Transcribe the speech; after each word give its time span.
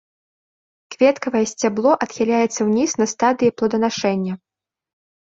Кветкавае 0.95 1.43
сцябло 1.53 1.91
адхіляецца 2.07 2.59
ўніз 2.73 2.91
на 3.05 3.11
стадыі 3.15 3.55
плоданашэння. 3.61 4.33